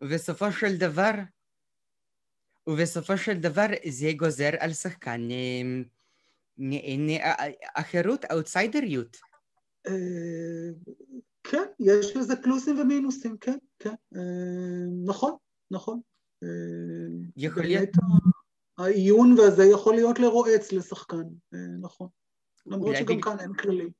ובסופו 0.00 0.52
של 0.52 0.76
דבר, 0.76 1.10
ובסופו 2.66 3.18
של 3.18 3.34
דבר 3.38 3.66
זה 3.88 4.10
גוזר 4.16 4.50
על 4.58 4.72
שחקן 4.72 5.28
אחרות, 7.74 8.24
אאוטסיידריות. 8.24 9.16
כן, 11.44 11.64
יש 11.80 12.16
לזה 12.16 12.36
פלוסים 12.36 12.78
ומינוסים, 12.80 13.36
כן, 13.40 13.58
כן. 13.78 13.94
נכון, 15.04 15.36
נכון. 15.70 16.00
יכול 17.36 17.62
להיות... 17.62 17.88
העיון 18.78 19.38
והזה 19.38 19.64
יכול 19.64 19.94
להיות 19.94 20.18
לרועץ 20.18 20.72
לשחקן, 20.72 21.22
נכון. 21.80 22.08
למרות 22.72 22.96
שגם 22.96 23.16
בג... 23.16 23.24
כאן 23.24 23.40
אין 23.40 23.52
כללים. 23.52 23.90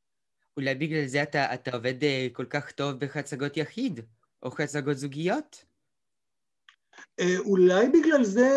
אולי 0.56 0.74
בגלל 0.74 1.06
זה 1.06 1.22
אתה, 1.22 1.54
אתה 1.54 1.76
עובד 1.76 2.04
אה, 2.04 2.26
כל 2.32 2.44
כך 2.44 2.70
טוב 2.70 2.92
בהצגות 2.92 3.56
יחיד, 3.56 4.00
או 4.42 4.50
הצגות 4.58 4.96
זוגיות? 4.96 5.64
אה, 7.20 7.38
אולי 7.38 7.88
בגלל 7.88 8.24
זה 8.24 8.50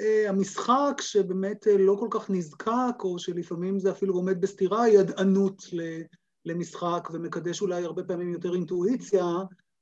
אה, 0.00 0.28
המשחק 0.28 1.00
שבאמת 1.00 1.66
לא 1.78 1.96
כל 2.00 2.08
כך 2.10 2.30
נזקק, 2.30 3.04
או 3.04 3.18
שלפעמים 3.18 3.78
זה 3.78 3.90
אפילו 3.90 4.14
עומד 4.14 4.40
בסתירה, 4.40 4.82
היא 4.82 4.98
ידענות 4.98 5.62
למשחק 6.44 7.08
ומקדש 7.12 7.62
אולי 7.62 7.84
הרבה 7.84 8.04
פעמים 8.04 8.32
יותר 8.32 8.54
אינטואיציה, 8.54 9.24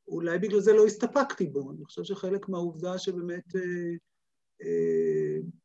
אולי 0.09 0.39
בגלל 0.39 0.61
זה 0.61 0.73
לא 0.73 0.87
הסתפקתי 0.87 1.47
בו. 1.47 1.71
אני 1.71 1.85
חושב 1.85 2.05
שחלק 2.05 2.49
מהעובדה 2.49 2.99
שבאמת 2.99 3.57
אה, 3.57 3.97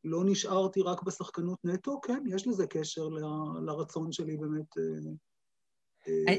לא 0.03 0.23
נשארתי 0.25 0.81
רק 0.81 1.03
בשחקנות 1.03 1.59
נטו, 1.63 2.01
כן, 2.01 2.23
יש 2.27 2.47
לזה 2.47 2.67
קשר 2.67 3.07
ל, 3.07 3.19
לרצון 3.65 4.11
שלי 4.11 4.37
באמת 4.37 4.77
אה, 4.77 6.33
אה, 6.33 6.35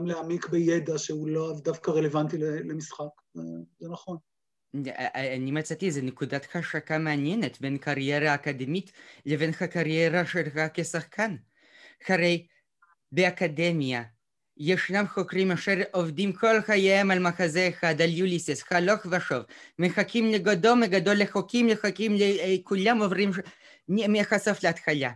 גם 0.00 0.06
להעמיק 0.06 0.48
בידע 0.48 0.98
שהוא 0.98 1.28
לא 1.28 1.52
דווקא 1.64 1.90
רלוונטי 1.90 2.38
למשחק, 2.38 3.10
זה 3.78 3.88
נכון. 3.88 4.16
אני 5.14 5.50
מצאתי 5.50 5.86
איזה 5.86 6.02
נקודת 6.02 6.46
השקה 6.54 6.98
מעניינת 6.98 7.60
בין 7.60 7.78
קריירה 7.78 8.34
אקדמית 8.34 8.92
לבין 9.26 9.50
הקריירה 9.60 10.26
שלך 10.26 10.60
כשחקן. 10.74 11.36
הרי 12.08 12.46
באקדמיה 13.12 14.02
ישנם 14.62 15.04
חוקרים 15.14 15.50
אשר 15.50 15.74
עובדים 15.92 16.32
כל 16.32 16.60
חייהם 16.60 17.10
על 17.10 17.18
מחזה 17.18 17.68
אחד, 17.68 18.00
על 18.00 18.10
יוליסס, 18.10 18.62
הלוך 18.70 19.06
ושוב, 19.10 19.42
מחכים 19.78 20.32
לגדו, 20.32 20.76
מגדו 20.76 21.10
לחוקים, 21.14 21.68
לחוקים, 21.68 22.16
כולם 22.64 23.02
עוברים 23.02 23.30
מחשוף 23.88 24.64
להתחלה. 24.64 25.10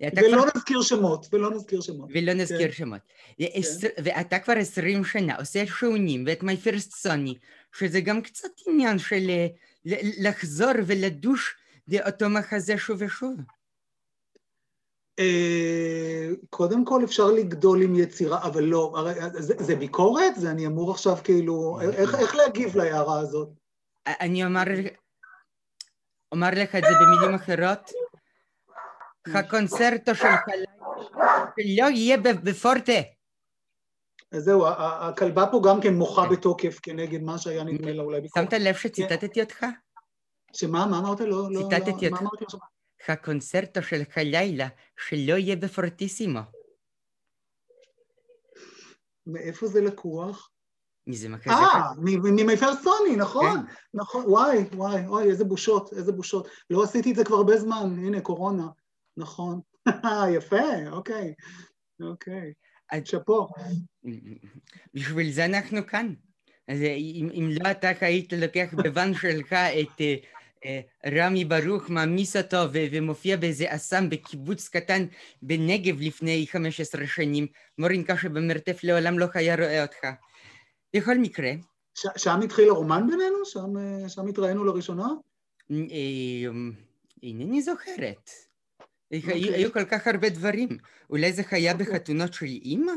ולא 0.00 0.42
כבר... 0.42 0.48
נזכיר 0.56 0.82
שמות, 0.82 1.26
ולא 1.32 1.50
נזכיר 1.50 1.80
שמות. 1.80 2.08
ולא 2.14 2.32
נזכיר 2.32 2.66
כן. 2.66 2.72
שמות. 2.72 3.00
כן. 3.38 3.46
ואתה 4.04 4.38
כבר 4.38 4.52
עשרים 4.58 5.04
שנה 5.04 5.36
עושה 5.36 5.66
שעונים 5.66 6.24
ואת 6.26 6.42
מי 6.42 6.56
פירסט 6.56 6.92
סוני, 6.92 7.34
שזה 7.78 8.00
גם 8.00 8.22
קצת 8.22 8.48
עניין 8.66 8.98
של 8.98 9.30
לחזור 10.18 10.72
ולדוש 10.86 11.54
באותו 11.88 12.30
מחזה 12.30 12.78
שוב 12.78 12.96
ושוב. 13.00 13.34
אה, 15.18 16.28
קודם 16.50 16.84
כל 16.84 17.04
אפשר 17.04 17.26
לגדול 17.26 17.82
עם 17.82 17.94
יצירה, 17.94 18.42
אבל 18.42 18.62
לא, 18.62 18.94
זה, 19.32 19.54
זה 19.58 19.76
ביקורת? 19.76 20.36
זה 20.36 20.50
אני 20.50 20.66
אמור 20.66 20.90
עכשיו 20.90 21.16
כאילו, 21.24 21.80
איך, 21.80 22.14
איך 22.14 22.34
להגיב 22.34 22.76
להערה 22.76 23.20
הזאת? 23.20 23.48
אני 24.06 24.44
אומר, 24.44 24.64
אומר 26.32 26.50
לך 26.56 26.74
את 26.74 26.82
זה 26.82 26.94
במילים 27.00 27.34
אחרות, 27.34 27.90
הקונצרטו 29.34 30.14
של 30.14 30.28
חלילה 30.44 30.70
לא 31.58 31.94
יהיה 31.94 32.16
בפורטה. 32.16 33.00
אז 34.32 34.44
זהו, 34.44 34.66
הכלבה 34.78 35.46
פה 35.50 35.60
גם 35.64 35.80
כן 35.80 35.94
מוחה 35.94 36.28
בתוקף 36.28 36.78
כנגד 36.82 37.22
מה 37.22 37.38
שהיה 37.38 37.64
נדמה 37.64 37.92
לה 37.92 38.02
אולי 38.02 38.20
ביקורת. 38.20 38.50
שמת 38.50 38.60
לב 38.60 38.74
שציטטתי 38.74 39.40
אותך? 39.40 39.66
שמה? 40.52 40.86
מה 40.86 40.98
אמרת? 40.98 41.20
לא, 41.20 41.50
לא, 41.50 41.62
ציטטתי 41.62 42.08
אותך. 42.08 42.22
הקונצרטו 43.08 43.82
של 43.82 44.02
הלילה 44.16 44.68
שלא 45.08 45.34
יהיה 45.34 45.56
בפורטיסימו. 45.56 46.40
מאיפה 49.26 49.66
זה 49.66 49.80
לקוח? 49.80 50.50
מזה 51.06 51.28
מחזה. 51.28 51.50
אה, 51.50 51.92
ממפרסוני, 52.36 53.16
נכון, 53.16 53.66
כן. 53.66 53.74
נכון, 53.94 54.24
וואי, 54.26 54.58
וואי, 54.74 55.06
וואי, 55.06 55.30
איזה 55.30 55.44
בושות, 55.44 55.92
איזה 55.92 56.12
בושות. 56.12 56.48
לא 56.70 56.82
עשיתי 56.82 57.10
את 57.10 57.16
זה 57.16 57.24
כבר 57.24 57.36
הרבה 57.36 57.56
זמן, 57.56 58.04
הנה, 58.04 58.20
קורונה, 58.20 58.66
נכון. 59.16 59.60
יפה, 60.36 60.88
אוקיי, 60.90 61.34
אוקיי. 62.00 62.52
שאפו. 63.04 63.48
בשביל 64.94 65.32
זה 65.32 65.44
אנחנו 65.44 65.86
כאן. 65.86 66.14
אז 66.68 66.78
אם, 66.82 67.28
אם 67.32 67.50
לא 67.60 67.70
אתה 67.70 67.88
היית 68.00 68.32
לוקח 68.32 68.74
בבן 68.76 69.14
שלך 69.14 69.52
את 69.52 70.00
אה, 70.00 70.14
רמי 71.06 71.44
ברוך 71.44 71.90
מעמיס 71.90 72.36
אותו 72.36 72.56
ומופיע 72.72 73.36
באיזה 73.36 73.64
אסם 73.68 74.10
בקיבוץ 74.10 74.68
קטן 74.68 75.06
בנגב 75.42 76.00
לפני 76.00 76.46
15 76.50 77.06
שנים, 77.06 77.46
מורינקה 77.78 78.16
שבמרתף 78.16 78.80
לעולם 78.82 79.18
לא 79.18 79.26
היה 79.34 79.56
רואה 79.56 79.82
אותך. 79.82 79.98
בכל 80.96 81.18
מקרה... 81.18 81.50
שם 82.16 82.40
התחיל 82.44 82.68
הרומן 82.68 83.06
בינינו? 83.06 83.44
שם, 83.44 83.76
אה, 83.78 84.08
שם 84.08 84.26
התראינו 84.26 84.64
לראשונה? 84.64 85.06
אה, 85.70 86.50
אינני 87.22 87.62
זוכרת. 87.62 88.30
אוקיי. 89.14 89.54
היו 89.54 89.72
כל 89.72 89.84
כך 89.84 90.06
הרבה 90.06 90.28
דברים. 90.28 90.68
אולי 91.10 91.32
זה 91.32 91.42
היה 91.50 91.72
אוקיי. 91.72 91.86
בחתונות 91.86 92.34
של 92.34 92.46
אימא? 92.46 92.92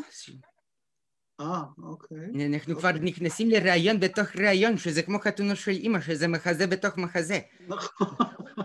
אה, 1.43 1.63
אוקיי. 1.83 2.47
אנחנו 2.53 2.75
כבר. 2.75 2.91
נכנסים 2.91 3.50
לראיון 3.50 4.00
בתוך 4.00 4.35
ראיון, 4.35 4.77
שזה 4.77 5.01
כמו 5.01 5.19
חתונו 5.19 5.55
של 5.55 5.71
אימא, 5.71 6.01
שזה 6.01 6.27
מחזה 6.27 6.67
בתוך 6.67 6.97
מחזה. 6.97 7.39
נכון. 7.67 8.07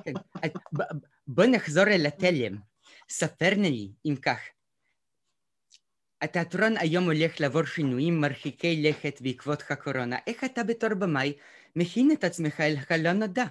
כן. 0.05 0.13
בוא 1.27 1.45
נחזור 1.45 1.85
אל 1.85 2.07
התלם. 2.07 2.57
ספר 3.11 3.51
לי, 3.57 3.93
אם 4.07 4.17
כך. 4.23 4.39
התיאטרון 6.23 6.77
היום 6.77 7.05
הולך 7.05 7.41
לעבור 7.41 7.65
שינויים 7.65 8.21
מרחיקי 8.21 8.83
לכת 8.83 9.21
בעקבות 9.21 9.63
הקורונה. 9.71 10.17
איך 10.27 10.45
אתה 10.45 10.65
בתור 10.65 10.95
במאי 10.95 11.33
מכין 11.77 12.13
את 12.13 12.25
עצמך 12.25 12.61
אל 12.61 12.77
הלא 12.91 13.13
נודע? 13.13 13.45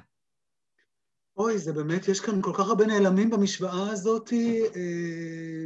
אוי, 1.37 1.57
זה 1.57 1.73
באמת, 1.73 2.07
יש 2.07 2.19
כאן 2.19 2.41
כל 2.41 2.51
כך 2.53 2.59
הרבה 2.59 2.85
נעלמים 2.85 3.29
במשוואה 3.29 3.91
הזאת. 3.91 4.33
אה, 4.33 5.65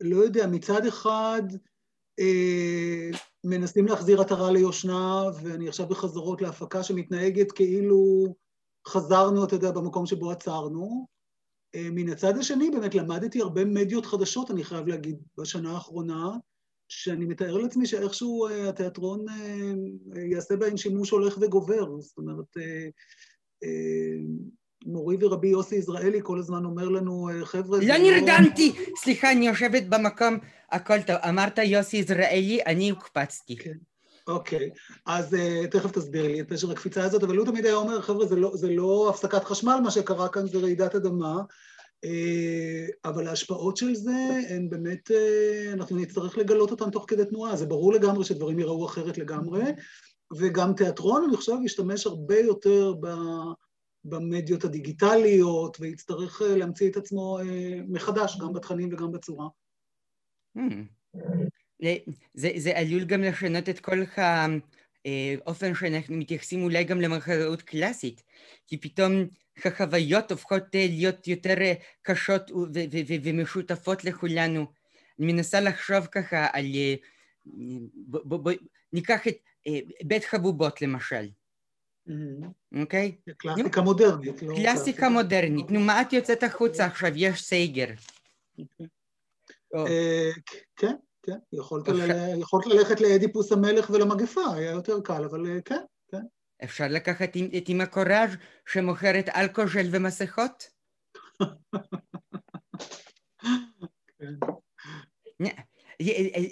לא 0.00 0.16
יודע, 0.16 0.46
מצד 0.46 0.86
אחד, 0.86 1.42
מנסים 3.44 3.86
להחזיר 3.86 4.20
עטרה 4.20 4.50
ליושנה, 4.50 5.24
ואני 5.42 5.68
עכשיו 5.68 5.86
בחזרות 5.86 6.42
להפקה 6.42 6.82
שמתנהגת 6.82 7.52
כאילו 7.52 8.34
חזרנו, 8.88 9.44
אתה 9.44 9.54
יודע, 9.54 9.70
במקום 9.70 10.06
שבו 10.06 10.30
עצרנו. 10.30 11.06
מן 11.76 12.08
הצד 12.08 12.38
השני, 12.38 12.70
באמת 12.70 12.94
למדתי 12.94 13.40
הרבה 13.40 13.64
מדיות 13.64 14.06
חדשות, 14.06 14.50
אני 14.50 14.64
חייב 14.64 14.86
להגיד, 14.86 15.18
בשנה 15.38 15.72
האחרונה, 15.72 16.30
שאני 16.88 17.24
מתאר 17.24 17.56
לעצמי 17.56 17.86
שאיכשהו 17.86 18.48
התיאטרון 18.68 19.24
יעשה 20.30 20.56
בהן 20.56 20.76
שימוש 20.76 21.10
הולך 21.10 21.38
וגובר. 21.40 22.00
זאת 22.00 22.18
אומרת, 22.18 22.56
מורי 25.08 25.26
ורבי 25.26 25.48
יוסי 25.48 25.76
יזרעאלי 25.76 26.20
כל 26.22 26.38
הזמן 26.38 26.64
אומר 26.64 26.88
לנו, 26.88 27.28
חבר'ה... 27.44 27.78
לא 27.82 27.98
נרדמתי! 27.98 28.72
סליחה, 28.96 29.32
אני 29.32 29.48
יושבת 29.48 29.82
במקום, 29.88 30.38
הכל 30.72 31.02
טוב. 31.02 31.16
אמרת 31.28 31.58
יוסי 31.58 31.96
יזרעאלי, 31.96 32.60
אני 32.66 32.90
הוקפצתי. 32.90 33.56
כן. 33.56 33.72
אוקיי, 34.26 34.70
אז 35.06 35.36
תכף 35.70 35.90
תסביר 35.90 36.26
לי 36.26 36.40
את 36.40 36.48
פשר 36.48 36.70
הקפיצה 36.70 37.04
הזאת, 37.04 37.22
אבל 37.22 37.36
הוא 37.36 37.46
תמיד 37.46 37.66
היה 37.66 37.74
אומר, 37.74 38.00
חבר'ה, 38.00 38.26
זה 38.26 38.36
לא, 38.36 38.50
זה 38.54 38.68
לא 38.70 39.10
הפסקת 39.10 39.44
חשמל, 39.44 39.78
מה 39.82 39.90
שקרה 39.90 40.28
כאן 40.28 40.46
זה 40.46 40.58
רעידת 40.58 40.94
אדמה, 40.94 41.40
אבל 43.04 43.28
ההשפעות 43.28 43.76
של 43.76 43.94
זה 43.94 44.40
הן 44.48 44.70
באמת, 44.70 45.10
אנחנו 45.72 45.96
נצטרך 45.96 46.38
לגלות 46.38 46.70
אותן 46.70 46.90
תוך 46.90 47.04
כדי 47.08 47.24
תנועה, 47.24 47.56
זה 47.56 47.66
ברור 47.66 47.92
לגמרי 47.92 48.24
שדברים 48.24 48.58
ייראו 48.58 48.86
אחרת 48.86 49.18
לגמרי, 49.18 49.62
וגם 50.36 50.72
תיאטרון, 50.72 51.24
אני 51.28 51.36
חושב, 51.36 51.56
ישתמש 51.64 52.06
הרבה 52.06 52.38
יותר 52.38 52.94
ב... 53.00 53.08
במדיות 54.04 54.64
הדיגיטליות, 54.64 55.76
ויצטרך 55.80 56.42
להמציא 56.42 56.90
את 56.90 56.96
עצמו 56.96 57.38
מחדש, 57.88 58.38
גם 58.40 58.52
בתכנים 58.52 58.92
וגם 58.92 59.12
בצורה. 59.12 59.48
זה, 62.34 62.50
זה 62.56 62.78
עלול 62.78 63.04
גם 63.04 63.22
לשנות 63.22 63.68
את 63.68 63.80
כל 63.80 63.98
האופן 65.04 65.74
שאנחנו 65.74 66.16
מתייחסים 66.16 66.62
אולי 66.62 66.84
גם 66.84 67.00
למחזאות 67.00 67.62
קלאסית, 67.62 68.22
כי 68.66 68.76
פתאום 68.76 69.12
החוויות 69.64 70.30
הופכות 70.30 70.62
להיות 70.74 71.28
יותר 71.28 71.54
קשות 72.02 72.50
ומשותפות 73.24 74.04
לכולנו. 74.04 74.66
אני 75.18 75.32
מנסה 75.32 75.60
לחשוב 75.60 76.06
ככה 76.06 76.46
על... 76.52 76.66
בוא, 78.04 78.52
ניקח 78.92 79.28
את 79.28 79.36
בית 80.04 80.24
חבובות 80.24 80.82
למשל. 80.82 81.28
אוקיי? 82.80 83.16
קלאסיקה 83.36 83.80
מודרנית. 83.80 84.40
קלאסיקה 84.40 85.08
מודרנית. 85.08 85.70
נו, 85.70 85.80
מה 85.80 86.02
את 86.02 86.12
יוצאת 86.12 86.42
החוצה 86.42 86.86
עכשיו? 86.86 87.10
יש 87.14 87.42
סייגר. 87.42 87.86
כן, 90.76 90.94
כן. 91.22 91.38
יכולת 91.52 91.88
ללכת 92.66 93.00
לאדיפוס 93.00 93.52
המלך 93.52 93.90
ולמגפה, 93.90 94.54
היה 94.54 94.70
יותר 94.70 95.00
קל, 95.00 95.24
אבל 95.24 95.60
כן, 95.64 95.80
כן. 96.10 96.22
אפשר 96.64 96.84
לקחת 96.90 97.28
את 97.28 97.68
אימא 97.68 97.86
קוראז' 97.86 98.36
שמוכרת 98.66 99.28
אלכוג'ל 99.28 99.86
ומסכות? 99.90 100.70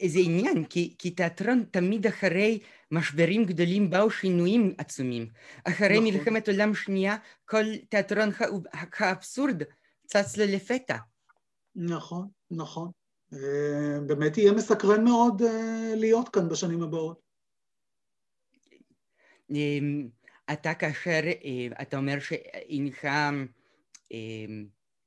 זה 0.07 0.19
עניין, 0.25 0.65
כי, 0.65 0.95
כי 0.99 1.11
תיאטרון 1.11 1.65
תמיד 1.71 2.07
אחרי 2.07 2.59
משברים 2.91 3.45
גדולים 3.45 3.91
באו 3.91 4.11
שינויים 4.11 4.75
עצומים. 4.79 5.29
אחרי 5.65 5.99
נכון. 5.99 6.05
מלחמת 6.05 6.49
עולם 6.49 6.75
שנייה, 6.75 7.17
כל 7.45 7.65
תיאטרון 7.89 8.31
האבסורד 8.99 9.63
צץ 10.07 10.37
לו 10.37 10.45
לפתע. 10.49 10.97
נכון, 11.75 12.29
נכון. 12.51 12.91
באמת 14.07 14.39
יהיה 14.39 14.53
מסקרן 14.53 15.05
מאוד 15.05 15.43
להיות 15.95 16.29
כאן 16.29 16.49
בשנים 16.49 16.83
הבאות. 16.83 17.21
אתה 20.53 20.75
כאשר, 20.75 21.21
אתה 21.83 21.97
אומר 21.97 22.19
שאינך 22.19 23.09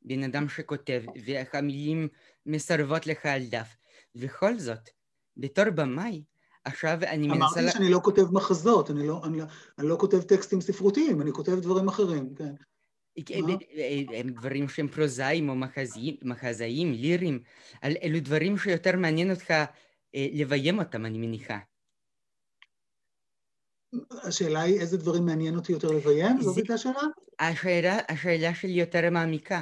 בן 0.02 0.24
אדם 0.24 0.50
שכותב, 0.50 1.04
והמילים 1.26 2.08
מסרבות 2.46 3.08
לך 3.08 3.26
על 3.26 3.46
דף. 3.46 3.76
בכל 4.16 4.60
זאת, 4.60 4.90
בתור 5.38 5.70
במאי, 5.70 6.24
עכשיו 6.66 7.00
אני 7.08 7.28
מנסה... 7.28 7.60
אמרתי 7.60 7.72
שאני 7.72 7.92
לא 7.92 8.00
כותב 8.04 8.32
מחזות, 8.32 8.92
אני 8.92 9.08
לא, 9.08 9.22
אני, 9.26 9.42
אני 9.80 9.88
לא 9.88 9.98
כותב 10.00 10.22
טקסטים 10.22 10.62
ספרותיים, 10.62 11.22
אני 11.22 11.32
כותב 11.32 11.60
דברים 11.60 11.88
אחרים, 11.88 12.36
כן. 12.36 12.54
הם 14.16 14.30
דברים 14.30 14.70
שהם 14.70 14.88
פרוזאיים 14.88 15.50
או 15.50 15.56
מחזאים, 15.56 16.16
מחזאים, 16.24 16.94
ליריים, 16.94 17.44
אלו 17.84 18.20
דברים 18.20 18.58
שיותר 18.58 18.98
מעניין 18.98 19.32
אותך 19.32 19.54
לביים 20.14 20.80
אותם, 20.80 21.06
אני 21.06 21.18
מניחה. 21.18 21.60
השאלה 24.24 24.62
היא 24.62 24.80
איזה 24.80 24.98
דברים 24.98 25.26
מעניין 25.26 25.56
אותי 25.56 25.72
יותר 25.72 25.92
לביים? 25.92 26.42
זאת 26.42 26.58
הייתה? 26.58 26.74
השאלה, 27.40 27.98
השאלה 28.10 28.56
שלי 28.56 28.72
יותר 28.72 29.10
מעמיקה. 29.12 29.62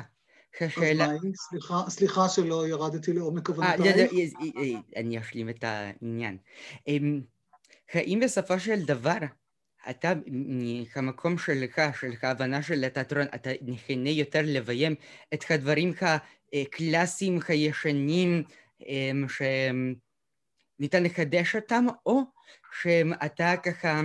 השאלה... 0.62 1.08
סליחה, 1.36 1.84
סליחה 1.90 2.30
שלא 2.30 2.68
ירדתי 2.68 3.14
לעומק 3.14 3.46
כוונותייך. 3.46 4.12
אני 4.96 5.20
אשלים 5.20 5.50
את 5.50 5.64
העניין. 5.64 6.38
האם 7.94 8.20
בסופו 8.24 8.60
של 8.60 8.86
דבר 8.86 9.18
אתה, 9.90 10.14
מהמקום 10.96 11.38
שלך, 11.38 11.82
של 12.00 12.12
ההבנה 12.22 12.64
של 12.64 12.84
התיאטרון, 12.84 13.28
אתה 13.36 13.50
נכנה 13.62 14.10
יותר 14.10 14.42
לביים 14.44 14.96
את 15.34 15.44
הדברים 15.50 15.94
הקלאסיים, 16.54 17.40
הישנים, 17.48 18.44
שניתן 20.80 21.04
לחדש 21.04 21.56
אותם, 21.56 21.86
או 22.06 22.22
שאתה 22.82 23.54
ככה 23.64 24.02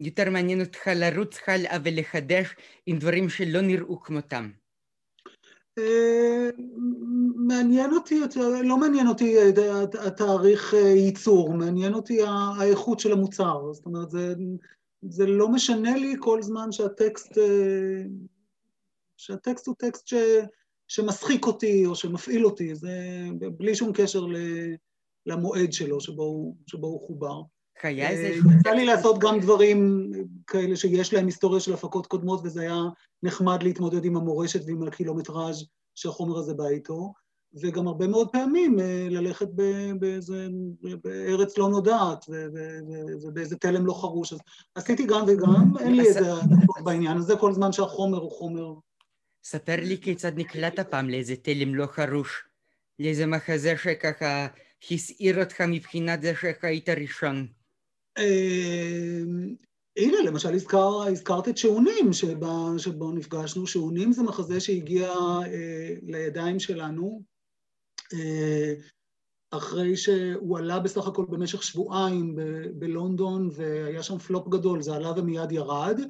יותר 0.00 0.30
מעניין 0.30 0.60
אותך 0.60 0.88
לרוץ 0.96 1.38
הלאה 1.46 1.78
ולחדש 1.84 2.54
עם 2.86 2.98
דברים 2.98 3.28
שלא 3.28 3.60
נראו 3.60 4.00
כמותם? 4.00 4.50
מעניין 7.36 7.92
אותי 7.92 8.14
יותר, 8.14 8.48
לא 8.62 8.76
מעניין 8.76 9.06
אותי 9.06 9.36
התאריך 10.06 10.72
ייצור, 10.96 11.54
מעניין 11.54 11.94
אותי 11.94 12.18
האיכות 12.58 13.00
של 13.00 13.12
המוצר. 13.12 13.72
זאת 13.72 13.86
אומרת, 13.86 14.10
זה, 14.10 14.34
זה 15.02 15.26
לא 15.26 15.48
משנה 15.48 15.96
לי 15.96 16.14
כל 16.18 16.42
זמן 16.42 16.72
שהטקסט, 16.72 17.38
שהטקסט 19.16 19.66
הוא 19.66 19.74
טקסט 19.78 20.06
ש, 20.06 20.14
שמצחיק 20.88 21.46
אותי 21.46 21.86
או 21.86 21.94
שמפעיל 21.94 22.44
אותי, 22.44 22.74
זה 22.74 22.96
בלי 23.56 23.74
שום 23.74 23.92
קשר 23.94 24.20
למועד 25.26 25.72
שלו 25.72 26.00
שבו 26.00 26.54
שבו 26.66 26.86
הוא 26.86 27.06
חובר. 27.06 27.42
היה 27.88 28.10
איזה... 28.10 28.40
יצא 28.60 28.70
לי 28.70 28.84
לעשות 28.84 29.18
גם 29.18 29.40
דברים 29.40 30.10
כאלה 30.46 30.76
שיש 30.76 31.14
להם 31.14 31.26
היסטוריה 31.26 31.60
של 31.60 31.72
הפקות 31.72 32.06
קודמות, 32.06 32.40
וזה 32.44 32.60
היה 32.60 32.82
נחמד 33.22 33.62
להתמודד 33.62 34.04
עם 34.04 34.16
המורשת 34.16 34.60
ועם 34.66 34.88
הקילומטראז' 34.88 35.64
שהחומר 35.94 36.38
הזה 36.38 36.54
בא 36.54 36.66
איתו, 36.66 37.12
וגם 37.62 37.88
הרבה 37.88 38.06
מאוד 38.06 38.28
פעמים 38.32 38.78
ללכת 39.10 39.48
באיזה, 39.98 40.48
בארץ 41.04 41.58
לא 41.58 41.68
נודעת, 41.68 42.24
ובאיזה 43.22 43.56
תלם 43.56 43.86
לא 43.86 43.92
חרוש. 43.92 44.32
אז 44.32 44.38
עשיתי 44.74 45.06
גם 45.06 45.24
וגם, 45.26 45.76
אין 45.80 45.96
לי 45.96 46.06
איזה 46.08 46.20
דקות 46.20 46.84
בעניין 46.84 47.16
הזה, 47.16 47.36
כל 47.36 47.52
זמן 47.52 47.72
שהחומר 47.72 48.18
הוא 48.18 48.30
חומר. 48.30 48.74
ספר 49.44 49.76
לי 49.76 49.98
כיצד 50.00 50.32
נקלטת 50.36 50.90
פעם 50.90 51.10
לאיזה 51.10 51.36
תלם 51.36 51.74
לא 51.74 51.86
חרוש, 51.86 52.42
לאיזה 52.98 53.26
מחזה 53.26 53.74
שככה 53.76 54.46
הסעיר 54.90 55.40
אותך 55.40 55.60
מבחינת 55.60 56.22
זה 56.22 56.32
שהיית 56.40 56.88
ראשון. 56.88 57.46
הנה, 59.96 60.16
למשל 60.26 60.54
הזכר, 60.54 61.02
הזכרת 61.02 61.48
את 61.48 61.56
שעונים 61.56 62.12
שבה, 62.12 62.66
שבו 62.78 63.12
נפגשנו. 63.12 63.66
שעונים 63.66 64.12
זה 64.12 64.22
מחזה 64.22 64.60
שהגיע 64.60 65.08
אה, 65.46 65.94
לידיים 66.02 66.60
שלנו 66.60 67.22
אה, 68.12 68.74
אחרי 69.50 69.96
שהוא 69.96 70.58
עלה 70.58 70.78
בסך 70.78 71.06
הכל 71.06 71.24
במשך 71.28 71.62
שבועיים 71.62 72.34
ב- 72.34 72.66
בלונדון 72.78 73.48
והיה 73.52 74.02
שם 74.02 74.18
פלופ 74.18 74.48
גדול, 74.48 74.82
זה 74.82 74.94
עלה 74.94 75.12
ומיד 75.16 75.52
ירד, 75.52 76.00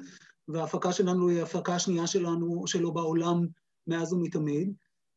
וההפקה 0.47 0.93
שלנו 0.93 1.29
היא 1.29 1.39
ההפקה 1.39 1.75
השנייה 1.75 2.07
שלנו, 2.07 2.67
שלו 2.67 2.93
בעולם 2.93 3.47
מאז 3.87 4.13
ומתמיד. 4.13 4.73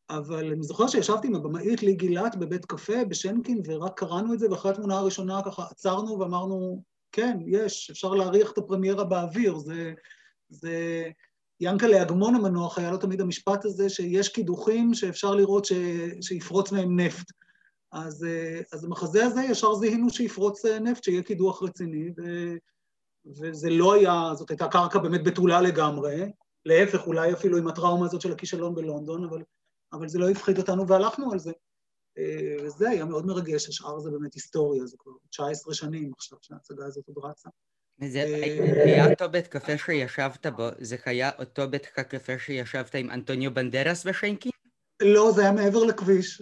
אבל 0.09 0.51
אני 0.51 0.63
זוכר 0.63 0.87
שישבתי 0.87 1.27
עם 1.27 1.35
הבמאית 1.35 1.83
לי 1.83 1.93
גילת 1.93 2.35
בבית 2.35 2.65
קפה 2.65 3.05
בשנקין, 3.05 3.61
ורק 3.65 3.99
קראנו 3.99 4.33
את 4.33 4.39
זה, 4.39 4.51
ואחרי 4.51 4.71
התמונה 4.71 4.97
הראשונה 4.97 5.41
ככה 5.45 5.63
עצרנו 5.71 6.19
ואמרנו, 6.19 6.83
כן, 7.11 7.37
יש, 7.45 7.89
אפשר 7.91 8.13
להריח 8.13 8.51
את 8.51 8.57
הפרמיירה 8.57 9.03
באוויר, 9.03 9.57
זה... 9.57 9.93
זה... 10.49 11.03
ינקלה 11.59 12.01
אגמון 12.01 12.35
המנוח, 12.35 12.77
היה 12.77 12.91
לו 12.91 12.97
תמיד 12.97 13.21
המשפט 13.21 13.65
הזה 13.65 13.89
שיש 13.89 14.29
קידוחים 14.29 14.93
שאפשר 14.93 15.35
לראות 15.35 15.65
ש... 15.65 15.73
שיפרוץ 16.21 16.71
מהם 16.71 16.99
נפט. 16.99 17.31
אז, 17.91 18.25
אז 18.73 18.83
המחזה 18.83 19.25
הזה, 19.25 19.41
ישר 19.41 19.73
זיהינו 19.73 20.09
שיפרוץ 20.09 20.65
נפט, 20.65 21.03
שיהיה 21.03 21.23
קידוח 21.23 21.63
רציני, 21.63 22.09
ו... 22.17 22.21
וזה 23.25 23.69
לא 23.69 23.93
היה, 23.93 24.31
זאת 24.33 24.49
הייתה 24.49 24.67
קרקע 24.67 24.99
באמת 24.99 25.23
בתולה 25.23 25.61
לגמרי, 25.61 26.31
להפך, 26.65 27.07
אולי 27.07 27.33
אפילו 27.33 27.57
עם 27.57 27.67
הטראומה 27.67 28.05
הזאת 28.05 28.21
של 28.21 28.31
הכישלון 28.31 28.75
בלונדון, 28.75 29.23
אבל 29.23 29.41
אבל 29.93 30.07
זה 30.07 30.19
לא 30.19 30.29
הפחיד 30.29 30.57
אותנו 30.57 30.87
והלכנו 30.87 31.31
על 31.31 31.39
זה. 31.39 31.51
וזה 32.63 32.89
היה 32.89 33.05
מאוד 33.05 33.25
מרגש, 33.25 33.69
השאר 33.69 33.99
זה 33.99 34.11
באמת 34.11 34.33
היסטוריה, 34.33 34.85
זה 34.85 34.97
כבר 34.99 35.11
19 35.29 35.73
שנים 35.73 36.11
עכשיו 36.17 36.37
שההצגה 36.41 36.85
הזאת 36.85 37.03
עוד 37.07 37.25
רצה. 37.25 37.49
זה 38.03 38.19
היה 38.85 39.11
אותו 39.11 39.29
בית 39.29 39.47
קפה 39.47 39.77
שישבת 39.77 40.47
בו, 40.47 40.67
זה 40.79 40.97
היה 41.05 41.29
אותו 41.39 41.69
בית 41.69 41.85
קפה 41.85 42.39
שישבת 42.39 42.95
עם 42.95 43.11
אנטוניו 43.11 43.53
בנדרס 43.53 44.03
ושיינקין? 44.05 44.51
לא, 45.01 45.31
זה 45.31 45.41
היה 45.41 45.51
מעבר 45.51 45.83
לכביש. 45.83 46.41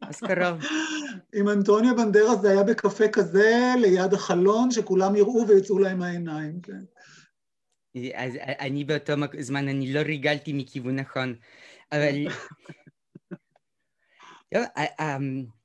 אז 0.00 0.20
קרוב. 0.20 0.60
עם 1.36 1.48
אנטוניו 1.48 1.96
בנדרס 1.96 2.40
זה 2.40 2.50
היה 2.50 2.62
בקפה 2.62 3.08
כזה, 3.08 3.74
ליד 3.80 4.14
החלון, 4.14 4.70
שכולם 4.70 5.16
יראו 5.16 5.44
ויצאו 5.48 5.78
להם 5.78 5.98
מהעיניים, 5.98 6.60
כן. 6.60 6.82
אז 8.14 8.32
אני 8.60 8.84
באותו 8.84 9.12
זמן, 9.38 9.68
אני 9.68 9.92
לא 9.92 10.00
ריגלתי 10.00 10.52
מכיוון 10.52 10.98
נכון, 10.98 11.34
אבל... 11.92 12.26
לא, 14.52 14.60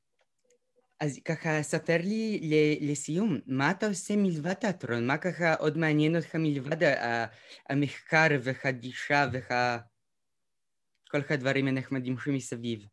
אז 1.02 1.20
ככה, 1.26 1.64
ספר 1.64 1.98
לי 2.04 2.40
לסיום, 2.82 3.38
מה 3.48 3.72
אתה 3.72 3.88
עושה 3.88 4.16
מלבד 4.16 4.54
תיאטרון? 4.54 5.08
מה 5.08 5.18
ככה 5.18 5.54
עוד 5.54 5.78
מעניין 5.78 6.16
אותך 6.16 6.36
מלבד 6.36 6.78
המחקר 7.70 8.28
והגישה 8.44 9.28
וכל 9.34 11.20
הדברים 11.30 11.68
הנחמדים 11.68 12.16
שמסביב? 12.20 12.86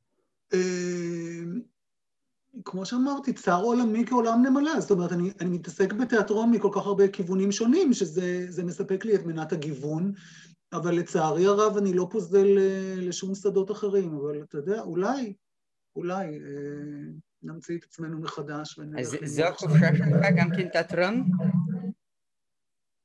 כמו 2.64 2.86
שאמרתי, 2.86 3.32
צער 3.32 3.62
עולמי 3.62 4.06
כעולם 4.06 4.42
נמלה, 4.46 4.80
זאת 4.80 4.90
אומרת, 4.90 5.12
אני, 5.12 5.30
אני 5.40 5.50
מתעסק 5.50 5.92
בתיאטרון 5.92 6.50
מכל 6.50 6.70
כך 6.72 6.86
הרבה 6.86 7.08
כיוונים 7.08 7.52
שונים, 7.52 7.92
שזה 7.92 8.64
מספק 8.64 9.04
לי 9.04 9.14
את 9.14 9.26
מנת 9.26 9.52
הגיוון, 9.52 10.12
אבל 10.72 10.94
לצערי 10.94 11.46
הרב 11.46 11.76
אני 11.76 11.92
לא 11.92 12.08
פוזל 12.10 12.46
לשום 12.96 13.34
שדות 13.34 13.70
אחרים, 13.70 14.16
אבל 14.16 14.42
אתה 14.42 14.58
יודע, 14.58 14.80
אולי, 14.80 15.34
אולי 15.96 16.26
אה, 16.26 17.12
נמציא 17.42 17.78
את 17.78 17.84
עצמנו 17.84 18.20
מחדש. 18.20 18.78
אז 18.98 19.16
זו 19.24 19.44
החופשה 19.44 19.96
שלך 19.96 20.26
גם 20.36 20.50
כן 20.56 20.68
תיאטרון? 20.68 21.30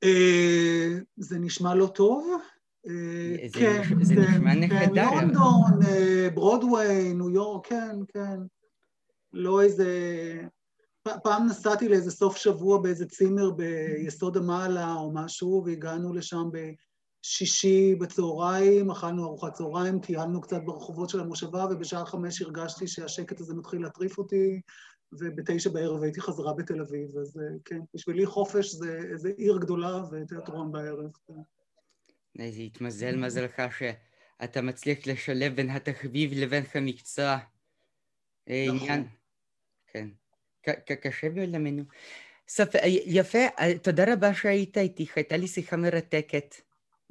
אה, 0.04 0.98
זה 1.16 1.38
נשמע 1.38 1.74
לא 1.74 1.86
טוב. 1.86 2.38
אה, 2.86 3.48
כן, 3.52 3.82
כן, 3.82 4.44
נהדר. 4.44 5.10
לונדון, 5.10 5.80
ברודוויי, 6.34 7.14
ניו 7.14 7.30
יורק, 7.30 7.66
כן, 7.66 7.96
כן. 8.08 8.40
לא 9.32 9.62
איזה... 9.62 9.88
פעם 11.22 11.46
נסעתי 11.46 11.88
לאיזה 11.88 12.10
סוף 12.10 12.36
שבוע 12.36 12.82
באיזה 12.82 13.06
צימר 13.06 13.50
ביסוד 13.50 14.36
המעלה 14.36 14.94
או 14.94 15.12
משהו, 15.14 15.62
והגענו 15.66 16.14
לשם 16.14 16.48
בשישי 17.24 17.94
בצהריים, 17.94 18.90
אכלנו 18.90 19.24
ארוחת 19.24 19.52
צהריים, 19.52 20.00
טיילנו 20.00 20.40
קצת 20.40 20.60
ברחובות 20.64 21.08
של 21.10 21.20
המושבה, 21.20 21.66
ובשעה 21.70 22.06
חמש 22.06 22.42
הרגשתי 22.42 22.86
שהשקט 22.86 23.40
הזה 23.40 23.54
מתחיל 23.54 23.82
להטריף 23.82 24.18
אותי, 24.18 24.60
ובתשע 25.12 25.70
בערב 25.70 26.02
הייתי 26.02 26.20
חזרה 26.20 26.54
בתל 26.54 26.80
אביב. 26.80 27.18
אז 27.18 27.40
כן, 27.64 27.78
בשבילי 27.94 28.26
חופש 28.26 28.74
זה 28.74 29.00
איזה 29.12 29.28
עיר 29.36 29.58
גדולה 29.58 30.02
ותיאטרון 30.12 30.72
בערב. 30.72 31.10
איזה 32.38 32.60
התמזל 32.60 33.16
מזלך 33.16 33.62
שאתה 33.78 34.62
מצליח 34.62 35.06
לשלב 35.06 35.56
בין 35.56 35.70
התחביב 35.70 36.30
לבין 36.34 36.64
המקצוע. 36.74 37.38
עניין. 38.46 39.06
כן. 39.86 40.08
קשה 41.00 41.30
בעולמנו. 41.30 41.82
יפה, 43.06 43.38
תודה 43.82 44.12
רבה 44.12 44.34
שהיית 44.34 44.78
איתי, 44.78 45.06
הייתה 45.16 45.36
לי 45.36 45.46
שיחה 45.46 45.76
מרתקת. 45.76 46.54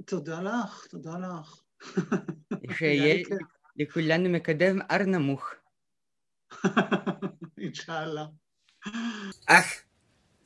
תודה 0.06 0.41
לך, 0.41 0.86
תודה 0.89 1.12
לך. 1.17 1.62
שיהיה 2.77 3.23
לכולנו 3.75 4.29
מקדם 4.29 4.79
אר 4.91 5.03
נמוך. 5.03 5.49
אינשאללה. 7.58 8.25
אך, 9.47 9.84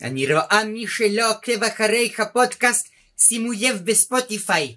אני 0.01 0.33
רואה 0.33 0.63
מי 0.65 0.88
שלא 0.88 1.31
עוקב 1.31 1.63
אחרי 1.63 2.13
הפודקאסט, 2.19 2.89
שימו 3.17 3.51
לב 3.51 3.81
בספוטיפיי. 3.86 4.75